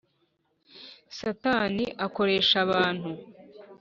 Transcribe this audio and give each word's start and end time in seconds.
satani 1.17 1.85
akoresha 2.05 2.55
abantu 2.65 3.09